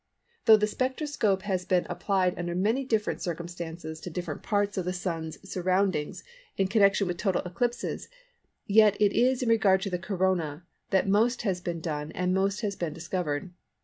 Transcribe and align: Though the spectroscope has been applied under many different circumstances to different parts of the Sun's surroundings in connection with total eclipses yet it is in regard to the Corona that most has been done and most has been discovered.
Though 0.45 0.57
the 0.57 0.65
spectroscope 0.65 1.43
has 1.43 1.63
been 1.63 1.85
applied 1.87 2.33
under 2.39 2.55
many 2.55 2.83
different 2.83 3.21
circumstances 3.21 3.99
to 3.99 4.09
different 4.09 4.41
parts 4.41 4.75
of 4.75 4.85
the 4.85 4.93
Sun's 4.93 5.37
surroundings 5.47 6.23
in 6.57 6.69
connection 6.69 7.05
with 7.05 7.17
total 7.17 7.43
eclipses 7.45 8.09
yet 8.65 8.99
it 8.99 9.11
is 9.13 9.43
in 9.43 9.49
regard 9.49 9.79
to 9.83 9.91
the 9.91 9.99
Corona 9.99 10.65
that 10.89 11.07
most 11.07 11.43
has 11.43 11.61
been 11.61 11.81
done 11.81 12.11
and 12.13 12.33
most 12.33 12.61
has 12.61 12.75
been 12.75 12.93
discovered. 12.93 13.51